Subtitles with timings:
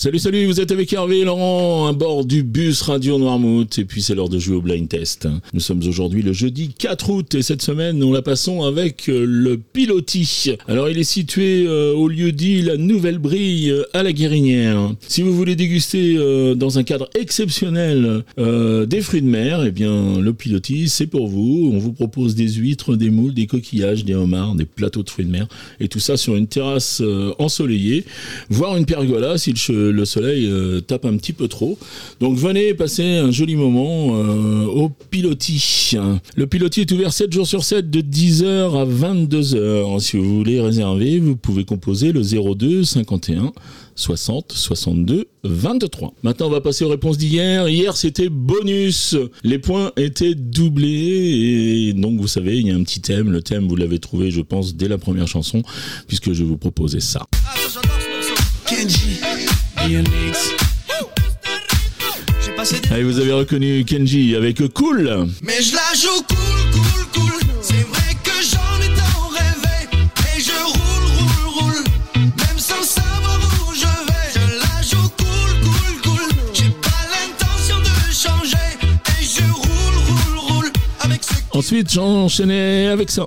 [0.00, 3.84] Salut, salut, vous êtes avec Hervé et Laurent à bord du bus Radio Noirmouth et
[3.84, 5.26] puis c'est l'heure de jouer au blind test.
[5.52, 9.24] Nous sommes aujourd'hui le jeudi 4 août et cette semaine nous la passons avec euh,
[9.26, 10.52] le Piloti.
[10.68, 14.94] Alors il est situé euh, au lieu dit la Nouvelle Brille euh, à la Guérinière.
[15.08, 16.14] Si vous voulez déguster
[16.54, 21.72] dans un cadre exceptionnel des fruits de mer, eh bien le Piloti c'est pour vous.
[21.74, 25.26] On vous propose des huîtres, des moules, des coquillages, des homards, des plateaux de fruits
[25.26, 25.48] de mer
[25.80, 27.02] et tout ça sur une terrasse
[27.40, 28.04] ensoleillée,
[28.48, 31.78] voire une pergola si le le soleil euh, tape un petit peu trop.
[32.20, 35.92] Donc venez passer un joli moment euh, au Piloti.
[36.36, 40.00] Le Piloti est ouvert 7 jours sur 7 de 10h à 22h.
[40.00, 43.52] Si vous voulez réserver, vous pouvez composer le 02 51
[43.98, 46.14] 60 62 23.
[46.22, 47.68] Maintenant, on va passer aux réponses d'hier.
[47.68, 49.16] Hier, c'était bonus.
[49.42, 53.30] Les points étaient doublés et donc vous savez, il y a un petit thème.
[53.30, 55.62] Le thème, vous l'avez trouvé, je pense, dès la première chanson,
[56.06, 57.26] puisque je vous proposais ça.
[62.90, 65.28] Allez, vous avez reconnu Kenji avec Cool.
[65.42, 67.40] Mais je la joue cool, cool, cool.
[67.62, 69.88] C'est vrai que j'en ai tant rêvé.
[70.36, 71.84] Et je roule, roule, roule.
[72.14, 74.32] Même sans savoir où je vais.
[74.34, 76.28] Je la joue cool, cool, cool.
[76.54, 78.68] J'ai pas l'intention de changer.
[79.20, 80.72] Et je roule, roule, roule.
[81.00, 83.26] Avec ce Ensuite, j'enchaînais avec ça.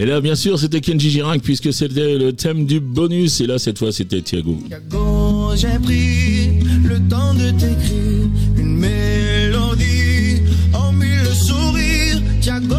[0.00, 3.40] Et là, bien sûr, c'était Kenji Girac puisque c'était le thème du bonus.
[3.40, 4.56] Et là, cette fois, c'était Thiago.
[4.68, 12.22] Thiago, j'ai pris le temps de t'écrire une mélodie en mille sourires.
[12.40, 12.76] Thiago,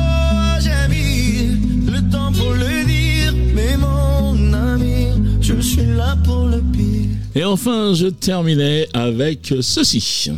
[0.62, 3.34] j'ai mis le temps pour le dire.
[3.53, 5.08] Mais mon ami,
[5.42, 7.09] je suis là pour le pire.
[7.36, 10.31] Et enfin, je terminais avec ceci.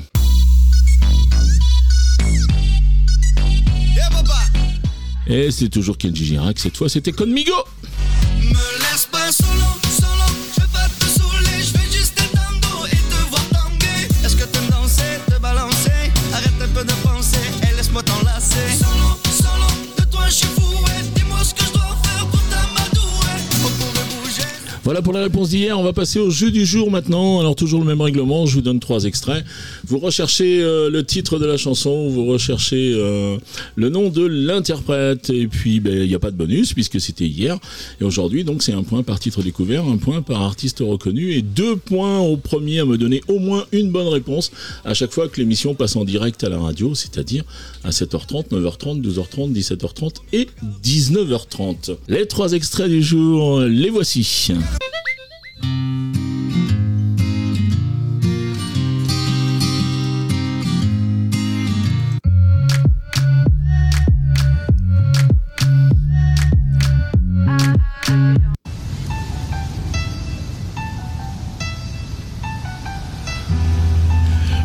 [5.28, 7.54] Et c'est toujours Kenji Girac, cette fois c'était Conmigo
[25.04, 25.80] Pour la réponse d'hier.
[25.80, 27.40] On va passer au jeu du jour maintenant.
[27.40, 28.46] Alors toujours le même règlement.
[28.46, 29.44] Je vous donne trois extraits.
[29.86, 33.38] Vous recherchez euh, le titre de la chanson, vous recherchez euh,
[33.76, 37.26] le nom de l'interprète et puis ben, il n'y a pas de bonus puisque c'était
[37.26, 37.58] hier
[38.00, 41.42] et aujourd'hui donc c'est un point par titre découvert, un point par artiste reconnu et
[41.42, 44.52] deux points au premier à me donner au moins une bonne réponse
[44.86, 47.44] à chaque fois que l'émission passe en direct à la radio, c'est-à-dire
[47.84, 50.48] à 7h30, 9h30, 12h30, 17h30 et
[50.84, 51.96] 19h30.
[52.08, 54.52] Les trois extraits du jour, les voici.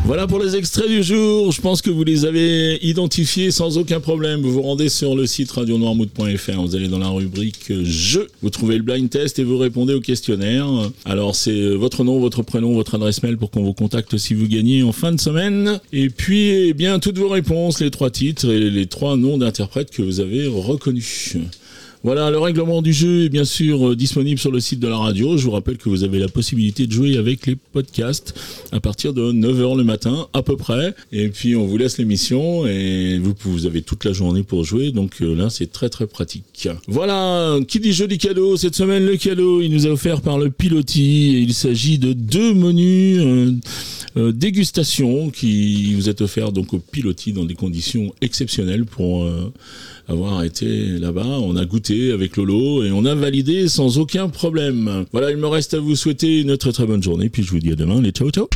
[0.06, 1.50] Voilà pour les extraits du jour.
[1.50, 4.40] Je pense que vous les avez identifiés sans aucun problème.
[4.40, 6.60] Vous vous rendez sur le site radionoirmouth.fr.
[6.60, 8.28] Vous allez dans la rubrique Jeux.
[8.40, 10.68] Vous trouvez le blind test et vous répondez au questionnaire.
[11.06, 14.46] Alors c'est votre nom, votre prénom, votre adresse mail pour qu'on vous contacte si vous
[14.46, 15.80] gagnez en fin de semaine.
[15.92, 19.90] Et puis, eh bien, toutes vos réponses, les trois titres et les trois noms d'interprètes
[19.90, 21.36] que vous avez reconnus.
[22.02, 24.96] Voilà, le règlement du jeu est bien sûr euh, disponible sur le site de la
[24.96, 25.36] radio.
[25.36, 28.34] Je vous rappelle que vous avez la possibilité de jouer avec les podcasts
[28.72, 30.94] à partir de 9h le matin à peu près.
[31.12, 34.92] Et puis on vous laisse l'émission et vous, avez toute la journée pour jouer.
[34.92, 36.68] Donc euh, là, c'est très très pratique.
[36.86, 40.38] Voilà, qui dit jeu dit cadeau Cette semaine, le cadeau, il nous a offert par
[40.38, 41.42] le Piloti.
[41.42, 43.20] Il s'agit de deux menus
[44.16, 49.28] euh, dégustation qui vous est offert donc au Piloti dans des conditions exceptionnelles pour...
[50.08, 51.26] avoir été là-bas.
[51.26, 55.04] On a goûté avec Lolo et on a validé sans aucun problème.
[55.12, 57.28] Voilà, il me reste à vous souhaiter une très très bonne journée.
[57.28, 58.00] Puis je vous dis à demain.
[58.00, 58.48] Les ciao ciao.